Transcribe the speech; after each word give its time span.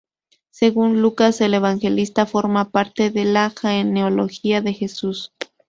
Según 0.49 1.03
Lucas 1.03 1.41
el 1.41 1.53
Evangelista, 1.53 2.25
forma 2.25 2.71
parte 2.71 3.11
de 3.11 3.23
la 3.23 3.51
genealogía 3.51 4.59
de 4.59 4.73
Jesús. 4.73 5.31